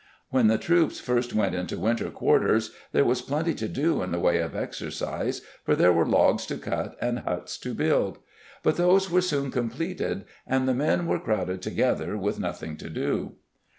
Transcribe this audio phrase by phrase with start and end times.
[0.31, 4.17] When the troops first went into winter quarters there was plenty to do in the
[4.19, 8.17] way of exercise for there were logs to cut and huts to build,
[8.63, 13.33] but those were soon completed and the men were crowded together with nothing to do.